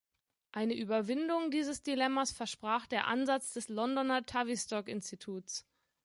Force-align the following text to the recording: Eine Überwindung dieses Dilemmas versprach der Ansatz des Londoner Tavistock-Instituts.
Eine 0.51 0.73
Überwindung 0.73 1.51
dieses 1.51 1.83
Dilemmas 1.83 2.31
versprach 2.31 2.87
der 2.87 3.05
Ansatz 3.05 3.53
des 3.53 3.69
Londoner 3.69 4.25
Tavistock-Instituts. 4.25 5.67